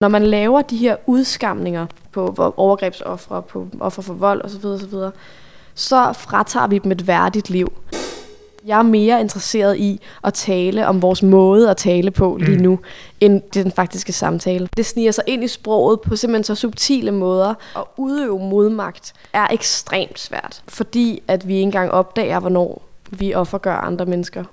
[0.00, 4.94] Når man laver de her udskamninger på overgrebsoffre, på offer for vold osv., osv.,
[5.74, 7.72] så fratager vi dem et værdigt liv.
[8.66, 12.62] Jeg er mere interesseret i at tale om vores måde at tale på lige Mm.
[12.62, 12.78] nu,
[13.20, 14.68] end den faktiske samtale.
[14.76, 17.54] Det sniger sig ind i sproget på simpelthen så subtile måder.
[17.76, 23.76] At udøve modmagt er ekstremt svært, fordi at vi ikke engang opdager, hvornår vi offergør
[23.76, 24.44] andre mennesker.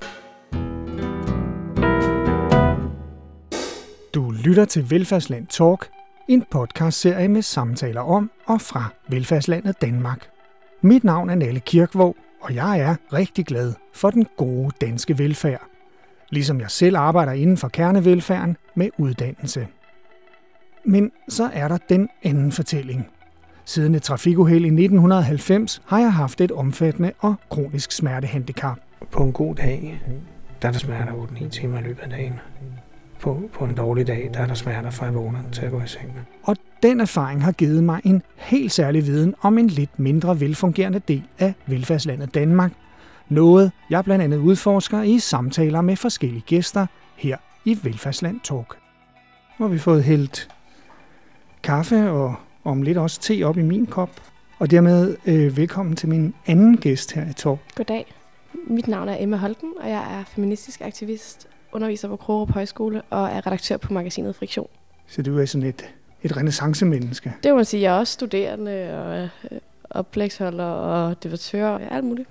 [4.13, 5.89] Du lytter til Velfærdsland Talk,
[6.27, 10.29] en podcastserie med samtaler om og fra velfærdslandet Danmark.
[10.81, 15.61] Mit navn er Nalle Kirkvåg, og jeg er rigtig glad for den gode danske velfærd.
[16.29, 19.67] Ligesom jeg selv arbejder inden for kernevelfærden med uddannelse.
[20.85, 23.07] Men så er der den anden fortælling.
[23.65, 28.77] Siden et trafikuheld i 1990 har jeg haft et omfattende og kronisk smertehandicap.
[29.11, 30.01] På en god dag,
[30.61, 32.39] der er der smerter 8-9 timer i løbet af dagen.
[33.19, 35.81] På, på en dårlig dag, der er der smerter fra jeg vågner til at gå
[35.81, 36.13] i seng.
[36.43, 40.99] Og den erfaring har givet mig en helt særlig viden om en lidt mindre velfungerende
[40.99, 42.71] del af velfærdslandet Danmark.
[43.29, 48.77] Noget, jeg blandt andet udforsker i samtaler med forskellige gæster her i Velfærdsland Talk.
[49.59, 50.49] Nu har vi fået hældt
[51.63, 54.09] kaffe og om lidt også te op i min kop.
[54.59, 57.59] Og dermed øh, velkommen til min anden gæst her i Talk.
[57.75, 58.13] Goddag.
[58.67, 63.27] Mit navn er Emma Holten, og jeg er feministisk aktivist, underviser på Krogerup Højskole og
[63.27, 64.67] er redaktør på magasinet Friktion.
[65.07, 65.85] Så du er sådan et,
[66.23, 67.33] et renaissancemenneske.
[67.43, 69.59] Det må man sige, jeg er også studerende og øh,
[69.89, 72.29] oplægsholder og debattør og alt muligt.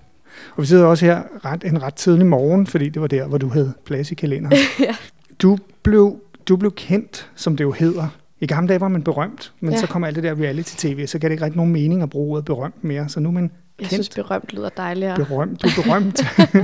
[0.56, 3.38] Og vi sidder også her ret, en ret tidlig morgen, fordi det var der, hvor
[3.38, 4.56] du havde plads i kalenderen.
[4.80, 4.96] Ja.
[5.42, 8.08] Du blev, du blev kendt, som det jo hedder.
[8.40, 9.78] I gamle dage var man berømt, men Ja.
[9.78, 12.32] så kom alt det der reality-tv, så gav det ikke rigtig nogen mening at bruge
[12.32, 13.08] ordet berømt mere.
[13.08, 13.92] Så nu er man Jeg Kendt.
[13.92, 15.16] synes, berømt lyder dejligere.
[15.16, 15.62] berømt.
[15.62, 16.20] Du er berømt.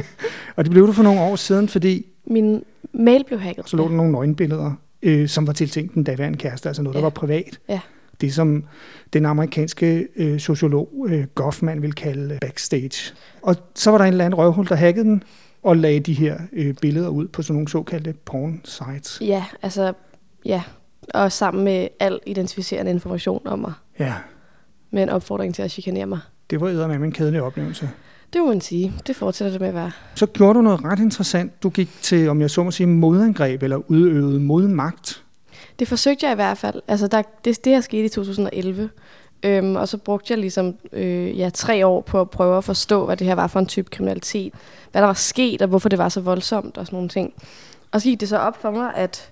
[0.57, 3.69] og det blev du for nogle år siden, fordi Min mail blev hacket.
[3.69, 7.01] så lå der nogle nøgenbilleder, øh, som var tiltænkt den daværende kæreste, altså noget, der
[7.01, 7.05] Ja.
[7.05, 7.61] var privat.
[7.69, 7.81] Ja.
[8.21, 8.65] Det, som
[9.13, 13.15] den amerikanske øh, sociolog øh, Goffman vil kalde backstage.
[13.43, 15.23] Og så var der en eller anden røvhul, der hackede den,
[15.63, 19.19] og lagde de her øh, billeder ud på sådan nogle såkaldte porn sites.
[19.21, 19.93] Ja, altså,
[20.45, 20.63] ja.
[21.15, 23.73] Og sammen med al identificerende information om mig.
[23.99, 24.15] Ja,
[24.91, 26.19] Med en opfordring til at chikanere mig.
[26.53, 27.91] Det var eddermame en kedelig oplevelse.
[28.33, 28.93] Det må man sige.
[29.07, 29.93] Det fortsætter det med at være.
[30.15, 31.63] Så gjorde du noget ret interessant.
[31.63, 35.23] Du gik til, om jeg så må sige, modangreb eller udøvede modmagt.
[35.79, 36.83] Det forsøgte jeg i hvert fald.
[36.89, 38.91] Altså, der, det, det her skete i 2011.
[39.43, 43.07] Øhm, og så brugte jeg ligesom øh, ja, tre år på at prøve at forstå,
[43.07, 44.53] hvad det her var for en type kriminalitet.
[44.93, 47.33] Hvad der var sket, og hvorfor det var så voldsomt og sådan nogle ting.
[47.93, 49.31] Og så gik det så op for mig, at,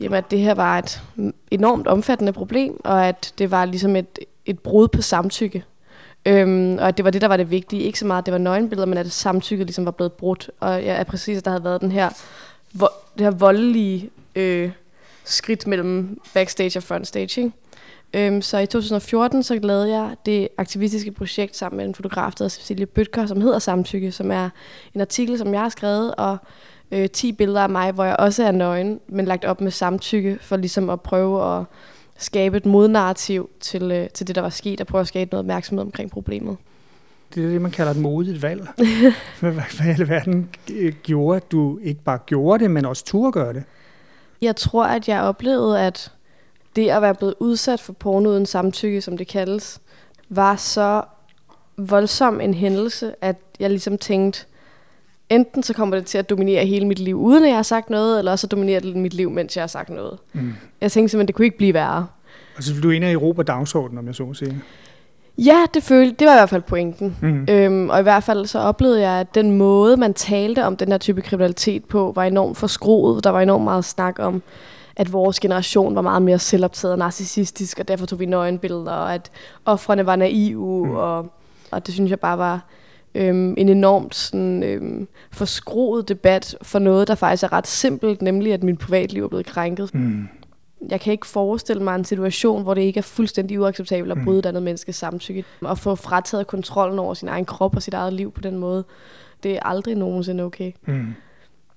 [0.00, 1.02] jamen, at det her var et
[1.50, 5.64] enormt omfattende problem, og at det var ligesom et, et brud på samtykke.
[6.26, 7.82] Øhm, og at det var det, der var det vigtige.
[7.82, 10.50] Ikke så meget, at det var nøgenbilleder, men at samtykket ligesom var blevet brudt.
[10.60, 12.08] Og ja, er præcis, at der havde været den her,
[12.74, 14.70] vo- det her voldelige øh,
[15.24, 17.40] skridt mellem backstage og frontstage.
[17.40, 17.52] Ikke?
[18.14, 22.44] Øhm, så i 2014 så lavede jeg det aktivistiske projekt sammen med en fotograf, der
[22.44, 24.50] hedder Cecilie Bøtker, som hedder Samtykke, som er
[24.94, 26.36] en artikel, som jeg har skrevet, og
[26.90, 30.38] øh, 10 billeder af mig, hvor jeg også er nøgen, men lagt op med samtykke,
[30.40, 31.64] for ligesom at prøve at
[32.22, 35.40] skabe et modnarrativ til, øh, til det, der var sket, og prøve at skabe noget
[35.40, 36.56] opmærksomhed omkring problemet.
[37.34, 38.68] Det er det, man kalder et modigt valg.
[39.40, 39.52] hvad,
[39.86, 43.64] i alverden øh, gjorde, at du ikke bare gjorde det, men også turde gøre det?
[44.40, 46.12] Jeg tror, at jeg oplevede, at
[46.76, 49.80] det at være blevet udsat for porno uden samtykke, som det kaldes,
[50.28, 51.02] var så
[51.76, 54.46] voldsom en hændelse, at jeg ligesom tænkte,
[55.34, 57.90] enten så kommer det til at dominere hele mit liv, uden at jeg har sagt
[57.90, 60.18] noget, eller så dominerer det mit liv, mens jeg har sagt noget.
[60.32, 60.54] Mm.
[60.80, 62.06] Jeg tænkte simpelthen, det kunne ikke blive værre.
[62.56, 64.62] Altså, du er en af Europa dagsordenen, om jeg så må sige.
[65.38, 67.16] Ja, det, følte, det var i hvert fald pointen.
[67.20, 67.46] Mm.
[67.50, 70.88] Øhm, og i hvert fald så oplevede jeg, at den måde, man talte om den
[70.88, 73.24] her type kriminalitet på, var enormt forskroet.
[73.24, 74.42] Der var enormt meget snak om,
[74.96, 79.14] at vores generation var meget mere selvoptaget og narcissistisk, og derfor tog vi nøgenbilleder, og
[79.14, 79.30] at
[79.64, 80.94] offrene var naive, mm.
[80.94, 81.32] og,
[81.70, 82.60] og det synes jeg bare var
[83.14, 88.52] øhm, en enormt sådan, øhm, forskroet debat for noget, der faktisk er ret simpelt, nemlig
[88.52, 89.94] at mit privatliv er blevet krænket.
[89.94, 90.28] Mm.
[90.88, 94.24] Jeg kan ikke forestille mig en situation, hvor det ikke er fuldstændig uacceptabelt at Mm.
[94.24, 95.44] bryde et andet menneskes samtykke.
[95.60, 98.84] Og få frataget kontrollen over sin egen krop og sit eget liv på den måde.
[99.42, 100.72] Det er aldrig nogensinde okay.
[100.86, 101.14] Mm.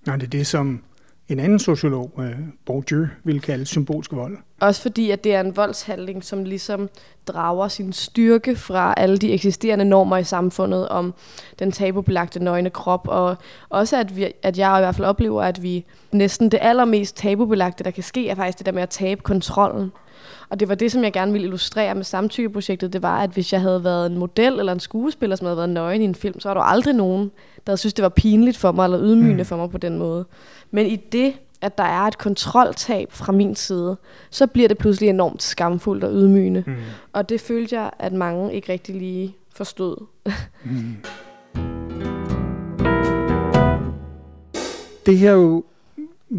[0.06, 0.82] Nej, det er det, som
[1.30, 2.36] en anden sociolog, øh,
[2.66, 4.38] Bourdieu, ville kalde symbolsk vold.
[4.60, 6.90] Også fordi, at det er en voldshandling, som ligesom
[7.28, 11.14] drager sin styrke fra alle de eksisterende normer i samfundet om
[11.60, 13.08] den tabubelagte nøgne krop.
[13.08, 13.36] Og
[13.70, 17.84] også, at, vi, at jeg i hvert fald oplever, at vi næsten det allermest tabubelagte,
[17.84, 19.92] der kan ske, er faktisk det der med at tabe kontrollen.
[20.50, 22.94] Og det var det, som jeg gerne ville illustrere med samtykkeprojektet.
[22.94, 25.70] Det var, at hvis jeg havde været en model eller en skuespiller, som havde været
[25.70, 28.58] nøgen i en film, så var der aldrig nogen, der havde synes, det var pinligt
[28.58, 29.38] for mig eller ydmygende Mm.
[29.40, 29.46] mm.
[29.46, 30.26] for mig på den måde.
[30.72, 33.98] Men i det, at der er et kontroltab fra min side,
[34.30, 36.64] så bliver det pludselig enormt skamfuldt og ydmygende.
[36.68, 36.76] Mm.
[37.14, 40.06] Og det følte jeg, at mange ikke rigtig lige forstod.
[40.64, 40.96] mm.
[45.06, 45.64] Det her jo,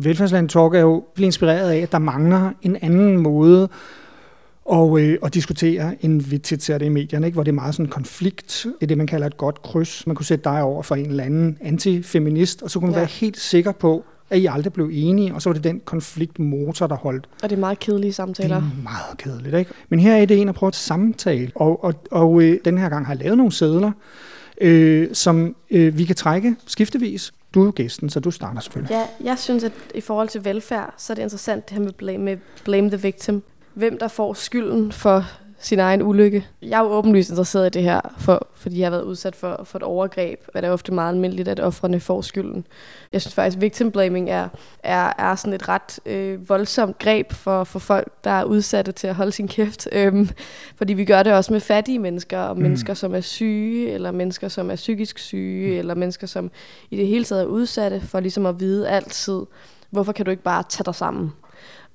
[0.03, 3.69] Velfærdsland Talk er jo blevet inspireret af, at der mangler en anden måde
[4.65, 7.35] og, øh, og diskutere, end vi tit ser det i medierne, ikke?
[7.35, 8.63] hvor det er meget sådan en konflikt.
[8.65, 10.07] Det er det, man kalder et godt kryds.
[10.07, 13.01] Man kunne sætte dig over for en eller anden antifeminist, og så kunne man ja.
[13.01, 16.87] være helt sikker på, at I aldrig blev enige, og så var det den konfliktmotor,
[16.87, 17.29] der holdt.
[17.43, 18.61] Og det er meget kedelige samtaler.
[18.61, 19.71] Det er meget kedeligt, ikke?
[19.89, 22.89] Men her er det en at prøve at samtale, og, og, og øh, den her
[22.89, 23.93] gang har jeg lavet nogle sædler,
[24.61, 27.33] øh, som øh, vi kan trække skiftevis.
[27.57, 28.91] Du er jo gæsten, så du starter selvfølgelig.
[28.91, 31.93] Ja, jeg synes, at i forhold til velfærd, så er det interessant det her med
[31.93, 33.43] blame, med blame the victim
[33.75, 35.25] hvem der får skylden for
[35.59, 36.47] sin egen ulykke.
[36.63, 39.61] Jeg er jo åbenlyst interesseret i det her, for, fordi jeg har været udsat for,
[39.65, 42.67] for et overgreb, og det er ofte meget almindeligt, at offrene får skylden.
[43.13, 44.49] Jeg synes faktisk, victim blaming er,
[44.83, 49.07] er, er sådan et ret øh, voldsomt greb for, for folk, der er udsatte til
[49.07, 49.89] at holde sin kæft.
[49.93, 50.29] Øhm,
[50.77, 52.63] fordi vi gør det også med fattige mennesker, og mm.
[52.63, 55.79] mennesker, som er syge, eller mennesker, som er psykisk syge, mm.
[55.79, 56.51] eller mennesker, som
[56.91, 59.41] i det hele taget er udsatte, for ligesom at vide altid,
[59.91, 61.33] hvorfor kan du ikke bare tage dig sammen?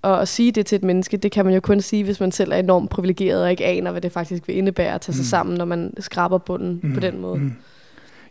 [0.02, 2.32] Og at sige det til et menneske, det kan man jo kun sige, hvis man
[2.32, 5.24] selv er enormt privilegeret og ikke aner, hvad det faktisk vil indebære at tage sig
[5.24, 5.26] mm.
[5.26, 6.94] sammen, når man skraber bunden mm.
[6.94, 7.40] på den måde.
[7.40, 7.54] Mm.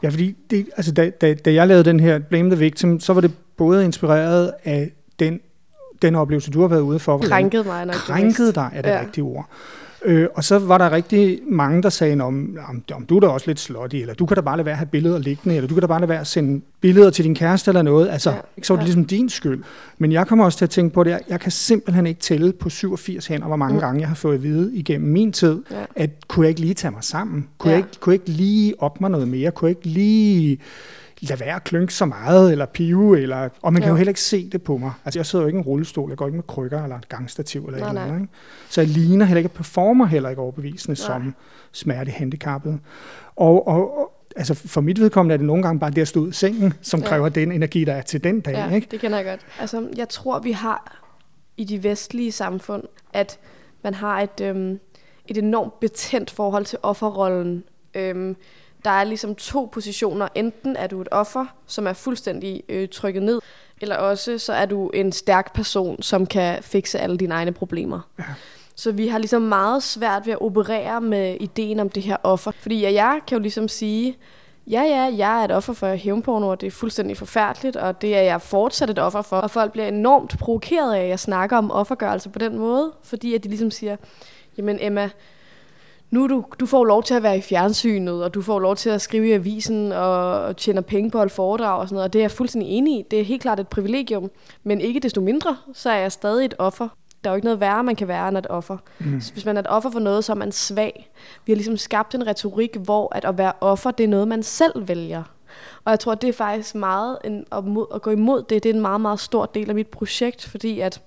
[0.02, 3.12] Ja, fordi det, altså, da, da, da jeg lavede den her Blame the Victim, så
[3.12, 5.40] var det både inspireret af den,
[6.02, 7.18] den oplevelse, du har været ude for.
[7.18, 7.94] Krænket mig nok.
[7.94, 9.00] Krænket dig er det ja.
[9.00, 9.48] rigtige ord.
[10.04, 12.58] Øh, og så var der rigtig mange, der sagde, om,
[12.94, 14.78] om, du er da også lidt slutty, eller du kan da bare lade være at
[14.78, 17.34] have billeder liggende, eller du kan da bare lade være at sende billeder til din
[17.34, 18.08] kæreste eller noget.
[18.08, 18.36] Altså, ja.
[18.56, 18.86] ikke, så var det ja.
[18.86, 19.62] ligesom din skyld.
[19.98, 22.68] Men jeg kommer også til at tænke på det, jeg kan simpelthen ikke tælle på
[22.68, 23.80] 87 hænder, hvor mange mm.
[23.80, 25.76] gange jeg har fået at vide igennem min tid, ja.
[25.96, 27.48] at kunne jeg ikke lige tage mig sammen?
[27.58, 27.76] Kunne, ja.
[27.76, 29.50] jeg ikke, kunne jeg ikke lige op mig noget mere?
[29.50, 30.58] Kunne jeg ikke lige
[31.20, 33.94] lade være at klynke så meget, eller pive, eller, og man kan jo.
[33.94, 34.92] jo heller ikke se det på mig.
[35.04, 37.08] Altså, jeg sidder jo ikke i en rullestol, jeg går ikke med krykker, eller et
[37.08, 38.32] gangstativ, eller nej, noget, ikke?
[38.68, 41.06] Så jeg ligner heller ikke, performer heller ikke overbevisende nej.
[41.06, 41.34] som
[41.72, 42.80] smertehandicappet.
[43.36, 46.20] Og, og, og altså for mit vedkommende er det nogle gange bare det at stå
[46.20, 47.06] ud i sengen, som ja.
[47.06, 48.52] kræver den energi, der er til den dag.
[48.52, 48.88] Ja, ikke?
[48.90, 49.40] det kender jeg godt.
[49.60, 51.06] Altså, jeg tror, vi har
[51.56, 52.82] i de vestlige samfund,
[53.12, 53.38] at
[53.82, 54.80] man har et, øhm,
[55.28, 57.64] et enormt betændt forhold til offerrollen.
[57.94, 58.36] Øhm,
[58.84, 60.28] der er ligesom to positioner.
[60.34, 63.40] Enten er du et offer, som er fuldstændig øh, trykket ned,
[63.80, 68.00] eller også så er du en stærk person, som kan fikse alle dine egne problemer.
[68.18, 68.24] Ja.
[68.74, 72.52] Så vi har ligesom meget svært ved at operere med ideen om det her offer.
[72.60, 74.16] Fordi jeg kan jo ligesom sige,
[74.66, 78.16] ja, ja, jeg er et offer for hævnporno, og det er fuldstændig forfærdeligt, og det
[78.16, 79.36] er jeg fortsat et offer for.
[79.36, 83.34] Og folk bliver enormt provokeret af, at jeg snakker om offergørelse på den måde, fordi
[83.34, 83.96] at de ligesom siger,
[84.58, 85.10] jamen Emma,
[86.10, 88.90] nu du, du får lov til at være i fjernsynet, og du får lov til
[88.90, 92.12] at skrive i avisen og tjene penge på at holde foredrag og sådan noget, og
[92.12, 93.04] det er jeg fuldstændig enig i.
[93.10, 94.30] Det er helt klart et privilegium,
[94.64, 96.88] men ikke desto mindre, så er jeg stadig et offer.
[97.24, 98.76] Der er jo ikke noget værre, man kan være end et offer.
[98.98, 99.20] Mm.
[99.20, 101.10] Så hvis man er et offer for noget, så er man svag.
[101.46, 104.42] Vi har ligesom skabt en retorik, hvor at, at være offer, det er noget, man
[104.42, 105.22] selv vælger.
[105.84, 108.62] Og jeg tror, det er faktisk meget en, at, mod, at gå imod det.
[108.62, 111.02] Det er en meget, meget stor del af mit projekt, fordi at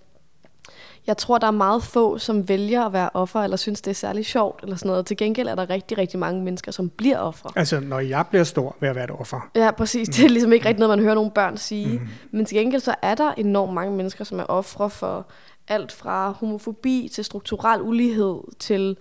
[1.07, 3.95] jeg tror, der er meget få, som vælger at være offer, eller synes, det er
[3.95, 5.05] særlig sjovt, eller sådan noget.
[5.05, 7.49] Til gengæld er der rigtig, rigtig mange mennesker, som bliver offer.
[7.55, 9.49] Altså, når jeg bliver stor, vil jeg være et offer.
[9.55, 10.09] Ja, præcis.
[10.09, 11.99] Det er ligesom ikke rigtig noget, man hører nogle børn sige.
[11.99, 12.07] Mm.
[12.31, 15.25] Men til gengæld så er der enormt mange mennesker, som er ofre for
[15.67, 18.97] alt fra homofobi til strukturel ulighed til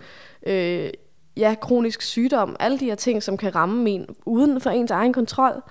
[0.46, 0.90] øh,
[1.36, 2.56] ja, kronisk sygdom.
[2.60, 5.62] Alle de her ting, som kan ramme en uden for ens egen kontrol.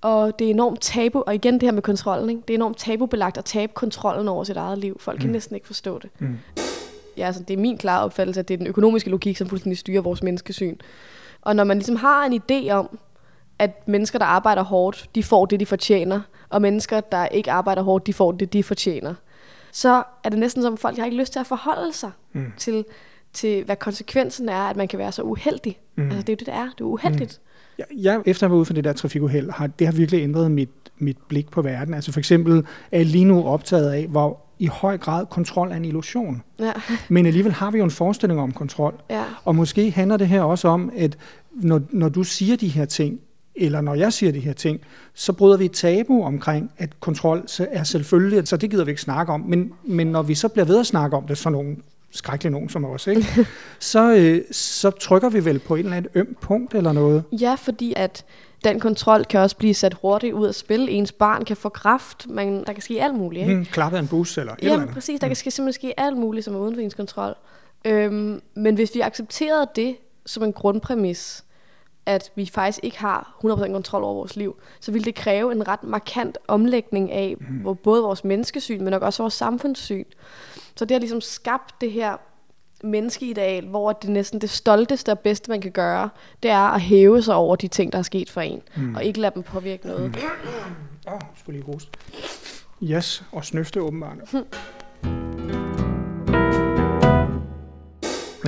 [0.00, 2.42] Og det er enormt tabu, og igen det her med kontrollen, ikke?
[2.48, 5.00] det er enormt tabubelagt at tabe kontrollen over sit eget liv.
[5.00, 5.32] Folk kan mm.
[5.32, 6.10] næsten ikke forstå det.
[6.18, 6.38] Mm.
[7.16, 9.78] Ja, altså, det er min klare opfattelse, at det er den økonomiske logik, som fuldstændig
[9.78, 10.76] styrer vores menneskesyn.
[11.42, 12.98] Og når man ligesom har en idé om,
[13.58, 17.82] at mennesker, der arbejder hårdt, de får det, de fortjener, og mennesker, der ikke arbejder
[17.82, 19.14] hårdt, de får det, de fortjener,
[19.72, 22.52] så er det næsten som, at folk har ikke lyst til at forholde sig mm.
[22.56, 22.84] til,
[23.32, 25.78] til, hvad konsekvensen er, at man kan være så uheldig.
[25.96, 26.04] Mm.
[26.04, 26.70] Altså, det er jo det, det er.
[26.70, 27.40] Det er uheldigt.
[27.42, 27.47] Mm
[27.96, 30.70] jeg, efter at været ude for det der trafikuheld, har det har virkelig ændret mit,
[30.98, 31.94] mit blik på verden.
[31.94, 35.76] Altså for eksempel er jeg lige nu optaget af, hvor i høj grad kontrol er
[35.76, 36.42] en illusion.
[36.58, 36.72] Ja.
[37.08, 38.94] Men alligevel har vi jo en forestilling om kontrol.
[39.10, 39.24] Ja.
[39.44, 41.18] Og måske handler det her også om, at
[41.52, 43.20] når, når du siger de her ting,
[43.56, 44.80] eller når jeg siger de her ting,
[45.14, 49.02] så bryder vi et tabu omkring, at kontrol er selvfølgelig, så det gider vi ikke
[49.02, 49.40] snakke om.
[49.40, 51.76] Men, men når vi så bliver ved at snakke om det, så nogle
[52.10, 53.26] skrækkelig nogen som os, ikke?
[53.78, 57.24] så, øh, så trykker vi vel på et eller andet øm punkt eller noget.
[57.32, 58.24] Ja, fordi at
[58.64, 60.88] den kontrol kan også blive sat hurtigt ud af spil.
[60.90, 63.42] Ens barn kan få kraft, men der kan ske alt muligt.
[63.42, 63.54] Ikke?
[63.54, 64.94] Hmm, klappet en bus eller et ja, eller andet.
[64.94, 65.20] præcis.
[65.20, 65.30] Der hmm.
[65.30, 67.34] kan ske, simpelthen ske alt muligt, som er uden for ens kontrol.
[67.84, 69.96] Øhm, men hvis vi accepterede det
[70.26, 71.44] som en grundpræmis,
[72.08, 75.68] at vi faktisk ikke har 100% kontrol over vores liv, så ville det kræve en
[75.68, 77.76] ret markant omlægning af mm.
[77.76, 80.04] både vores menneskesyn, men også vores samfundssyn.
[80.76, 82.16] Så det har ligesom skabt det her
[82.84, 86.08] menneskeideal, hvor det næsten det stolteste og bedste, man kan gøre,
[86.42, 88.94] det er at hæve sig over de ting, der er sket for en, mm.
[88.94, 90.02] og ikke lade dem påvirke noget.
[90.02, 91.12] Åh, mm.
[91.12, 91.90] oh, skulle lige hoste.
[92.82, 94.18] Yes, og snøfte åbenbart.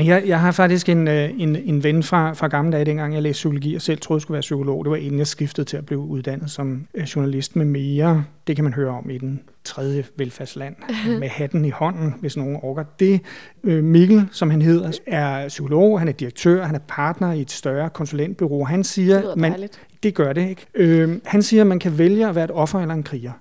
[0.06, 3.22] jeg, jeg har faktisk en, øh, en, en ven fra, fra gamle dage, dengang jeg
[3.22, 4.84] læste psykologi, og selv troede, jeg skulle være psykolog.
[4.84, 8.24] Det var inden jeg skiftede til at blive uddannet som øh, journalist med mere.
[8.46, 10.76] Det kan man høre om i den tredje velfærdsland
[11.20, 13.20] med hatten i hånden, hvis nogen orker det.
[13.64, 17.50] Øh, Mikkel, som han hedder, er psykolog, han er direktør, han er partner i et
[17.50, 18.64] større konsulentbureau.
[18.64, 19.68] Han siger, det man,
[20.02, 20.66] det gør det ikke.
[20.74, 23.32] Øh, han siger, at man kan vælge at være et offer eller en kriger.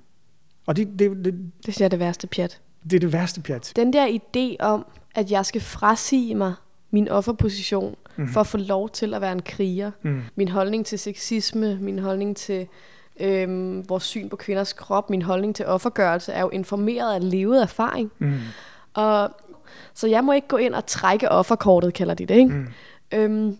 [0.65, 1.35] Og det, det, det,
[1.65, 2.59] det siger det værste pjat.
[2.89, 3.73] Det er det værste pjat.
[3.75, 6.53] Den der idé om, at jeg skal frasige mig
[6.91, 8.27] min offerposition mm.
[8.27, 9.91] for at få lov til at være en kriger.
[10.01, 10.21] Mm.
[10.35, 12.67] Min holdning til sexisme, min holdning til
[13.19, 17.61] øhm, vores syn på kvinders krop, min holdning til offergørelse er jo informeret af levet
[17.61, 18.11] erfaring.
[18.19, 18.33] Mm.
[18.93, 19.31] Og,
[19.93, 22.35] så jeg må ikke gå ind og trække offerkortet, kalder de det.
[22.35, 22.53] Ikke?
[22.53, 22.67] Mm.
[23.11, 23.57] Øhm,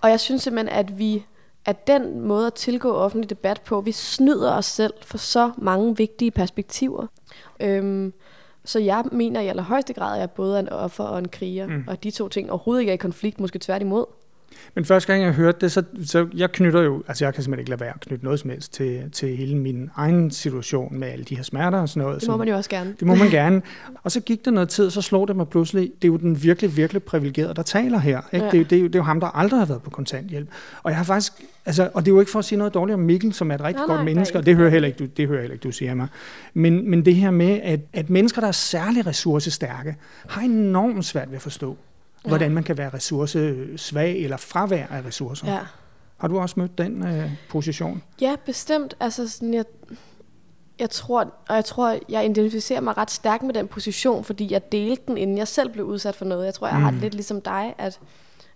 [0.00, 1.24] og jeg synes simpelthen, at vi
[1.66, 5.96] at den måde at tilgå offentlig debat på, vi snyder os selv for så mange
[5.96, 7.06] vigtige perspektiver.
[7.60, 8.12] Øhm,
[8.64, 11.66] så jeg mener i allerhøjeste grad, at jeg både er en offer og en kriger,
[11.66, 11.84] mm.
[11.88, 14.04] og de to ting overhovedet ikke er i konflikt, måske tværtimod.
[14.74, 17.60] Men første gang jeg hørte det, så, så jeg knytter jo, altså jeg kan simpelthen
[17.60, 21.08] ikke lade være at knytte noget som helst til, til hele min egen situation med
[21.08, 22.20] alle de her smerter og sådan noget.
[22.20, 22.94] Det må man jo også gerne.
[23.00, 23.62] Det må man gerne.
[24.02, 26.42] Og så gik der noget tid, så slog det mig pludselig, det er jo den
[26.42, 28.20] virkelig, virkelig privilegerede, der taler her.
[28.32, 28.46] Ikke?
[28.46, 28.50] Ja.
[28.50, 30.48] Det, er, det, er jo, det er jo ham, der aldrig har været på kontanthjælp.
[30.82, 31.32] Og jeg har faktisk,
[31.66, 33.54] altså, og det er jo ikke for at sige noget dårligt om Mikkel, som er
[33.54, 35.54] et rigtig nej, godt nej, menneske, og det hører heller ikke, du, det hører heller
[35.54, 36.08] ikke, du siger mig.
[36.54, 39.96] Men, men det her med, at, at mennesker, der er særlig ressourcestærke,
[40.28, 41.76] har enormt svært ved at forstå,
[42.24, 42.28] ja.
[42.28, 45.52] hvordan man kan være ressourcesvag eller fravær af ressourcer.
[45.52, 45.60] Ja.
[46.16, 48.02] Har du også mødt den øh, position?
[48.20, 48.94] Ja, bestemt.
[49.00, 49.64] Altså sådan, jeg,
[50.78, 54.72] jeg tror, og jeg tror, jeg identificerer mig ret stærkt med den position, fordi jeg
[54.72, 56.44] delte den, inden jeg selv blev udsat for noget.
[56.44, 56.82] Jeg tror, jeg mm.
[56.82, 58.00] har det lidt ligesom dig, at,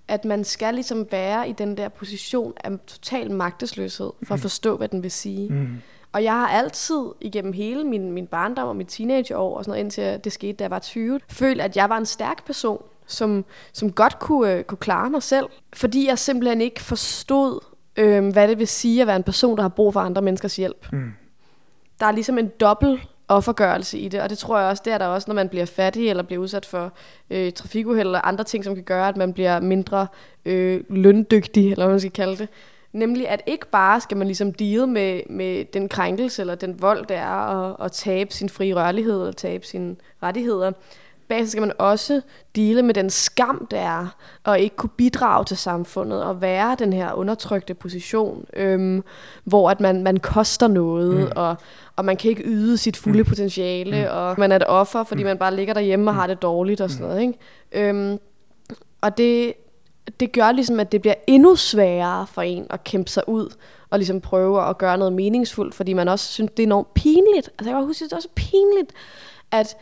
[0.08, 4.34] at man skal ligesom være i den der position af total magtesløshed, for mm.
[4.34, 5.48] at forstå, hvad den vil sige.
[5.48, 5.68] Mm.
[6.12, 9.84] Og jeg har altid igennem hele min, min barndom og mit teenageår, og sådan noget,
[9.84, 13.44] indtil det skete, da jeg var 20, følt, at jeg var en stærk person, som,
[13.72, 17.60] som godt kunne, øh, kunne klare mig selv, fordi jeg simpelthen ikke forstod,
[17.96, 20.56] øh, hvad det vil sige at være en person, der har brug for andre menneskers
[20.56, 20.92] hjælp.
[20.92, 21.12] Mm.
[22.00, 24.98] Der er ligesom en dobbelt offergørelse i det, og det tror jeg også, det er
[24.98, 26.92] der også, når man bliver fattig eller bliver udsat for
[27.30, 30.06] øh, trafikuheld eller andre ting, som kan gøre, at man bliver mindre
[30.44, 32.48] øh, løndygtig, eller hvad man skal kalde det.
[32.92, 37.06] Nemlig, at ikke bare skal man ligesom deal med, med den krænkelse eller den vold,
[37.06, 40.72] det er at, at tabe sin frie rørlighed eller tabe sine rettigheder,
[41.28, 42.20] bagefter skal man også
[42.56, 44.06] dele med den skam, der er,
[44.44, 49.04] og ikke kunne bidrage til samfundet, og være den her undertrykte position, øhm,
[49.44, 51.32] hvor at man, man koster noget, mm.
[51.36, 51.56] og,
[51.96, 53.24] og man kan ikke yde sit fulde mm.
[53.24, 54.16] potentiale, mm.
[54.16, 55.26] og man er et offer, fordi mm.
[55.26, 57.10] man bare ligger derhjemme og har det dårligt og sådan mm.
[57.10, 57.22] noget.
[57.22, 57.88] Ikke?
[57.88, 58.18] Øhm,
[59.00, 59.54] og det,
[60.20, 63.54] det gør ligesom, at det bliver endnu sværere for en at kæmpe sig ud,
[63.90, 67.50] og ligesom prøve at gøre noget meningsfuldt, fordi man også synes, det er enormt pinligt.
[67.58, 68.92] Altså jeg kan huske, det er også pinligt,
[69.50, 69.76] at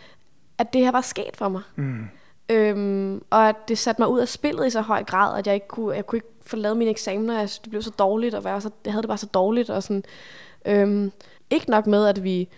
[0.59, 1.63] at det her var sket for mig.
[1.77, 2.09] Mm.
[2.49, 5.55] Øhm, og at det satte mig ud af spillet i så høj grad, at jeg
[5.55, 7.39] ikke kunne, jeg kunne ikke få lavet mine eksamener.
[7.39, 9.71] Jeg, det blev så dårligt, og jeg, så, jeg havde det bare så dårligt.
[9.71, 10.05] Og sådan,
[10.65, 11.13] øhm,
[11.51, 12.49] ikke nok med, at vi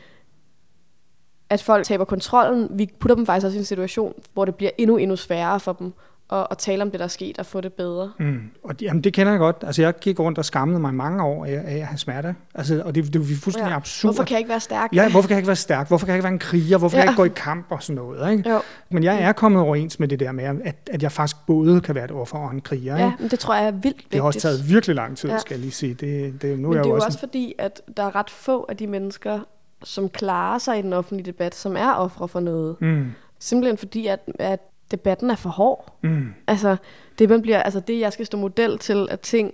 [1.51, 2.69] at folk taber kontrollen.
[2.71, 5.73] Vi putter dem faktisk også i en situation, hvor det bliver endnu, endnu sværere for
[5.73, 5.93] dem
[6.29, 8.13] og, og tale om det, der er sket, og få det bedre.
[8.19, 8.41] Mm.
[8.65, 9.57] Og jamen, det kender jeg godt.
[9.63, 12.35] Altså, jeg gik rundt og skammede mig mange år af, af at have smerte.
[12.55, 13.77] Altså, og det, det, er fuldstændig ja.
[13.77, 14.15] absurd.
[14.15, 14.91] Hvorfor kan jeg ikke være stærk?
[14.93, 15.89] Ja, hvorfor kan jeg ikke være stærk?
[15.89, 16.79] Hvorfor kan jeg ikke være en kriger?
[16.79, 17.03] Hvorfor ja.
[17.03, 18.33] kan jeg ikke gå i kamp og sådan noget?
[18.33, 18.51] Ikke?
[18.51, 18.61] Jo.
[18.91, 21.95] Men jeg er kommet overens med det der med, at, at jeg faktisk både kan
[21.95, 22.99] være et offer og en kriger.
[22.99, 24.13] Ja, men det tror jeg er vildt vigtigt.
[24.13, 25.39] Det har også taget virkelig lang tid, ja.
[25.39, 25.95] skal jeg lige sige.
[25.95, 28.31] Det, det, nu men er det er jo også, også fordi, at der er ret
[28.31, 29.41] få af de mennesker,
[29.85, 32.77] som klarer sig i den offentlige debat, som er ofre for noget.
[32.81, 33.13] Mm.
[33.39, 35.99] Simpelthen fordi, at, at debatten er for hård.
[36.03, 36.35] Mm.
[36.47, 36.77] Altså,
[37.19, 39.53] det, man bliver, altså det, jeg skal stå model til, at ting,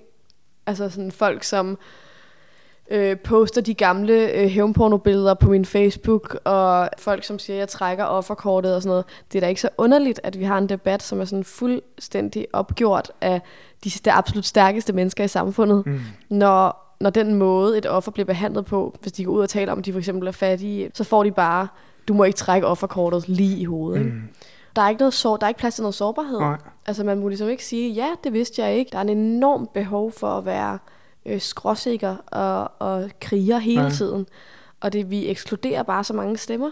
[0.66, 1.78] altså sådan folk, som
[2.90, 7.68] øh, poster de gamle øh, hævnpornobilleder på min Facebook, og folk, som siger, at jeg
[7.68, 9.04] trækker offerkortet og sådan noget.
[9.32, 12.46] Det er da ikke så underligt, at vi har en debat, som er sådan fuldstændig
[12.52, 13.40] opgjort af
[13.84, 16.00] de, de absolut stærkeste mennesker i samfundet, mm.
[16.28, 19.72] når, når den måde, et offer bliver behandlet på, hvis de går ud og taler
[19.72, 21.68] om, at de for eksempel er fattige, så får de bare,
[22.08, 24.00] du må ikke trække offerkortet lige i hovedet.
[24.00, 24.06] Mm.
[24.06, 24.20] Ikke?
[24.76, 26.38] Der er ikke noget sår, der er ikke plads til noget sårbarhed.
[26.38, 26.56] Nej.
[26.86, 28.90] Altså man må ligesom ikke sige, ja, det vidste jeg ikke.
[28.92, 30.78] Der er en enorm behov for at være
[31.26, 33.90] øh, skråsikker og, og kriger hele Nej.
[33.90, 34.26] tiden.
[34.80, 36.70] Og det vi ekskluderer bare så mange stemmer.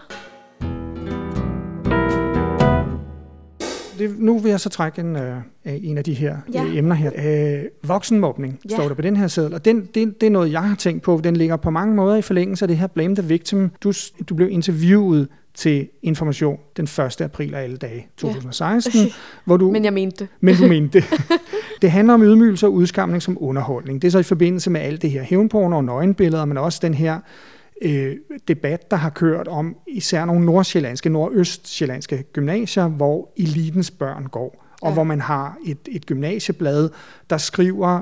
[3.99, 6.63] det, nu vil jeg så trække en, øh, en af de her Ja.
[6.63, 6.77] ja.
[6.77, 7.11] emner her.
[7.63, 8.75] Øh, voksenmobning Ja.
[8.75, 11.03] står der på den her seddel, og den, det, det er noget, jeg har tænkt
[11.03, 11.21] på.
[11.23, 13.71] Den ligger på mange måder i forlængelse af det her Blame the Victim.
[13.83, 13.93] Du,
[14.29, 17.21] du blev interviewet til Information den 1.
[17.21, 19.07] april af alle dage 2016, ja.
[19.45, 19.71] hvor du...
[19.71, 20.27] Men jeg mente det.
[20.41, 21.05] Men du mente det.
[21.81, 24.01] Det handler om ydmygelse og udskamning som underholdning.
[24.01, 26.93] Det er så i forbindelse med alt det her hævnporno og nøgenbilleder, men også den
[26.93, 27.19] her
[27.81, 28.15] øh,
[28.47, 34.63] debat, der har kørt om især nogle nordsjællandske, nordøstsjællandske gymnasier, hvor elitens børn går.
[34.83, 34.93] Og Ja.
[34.93, 36.89] hvor man har et, et gymnasieblad,
[37.29, 38.01] der skriver